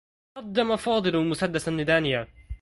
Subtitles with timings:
[0.37, 2.27] قدّم فاضل مسدّسا لدانيا.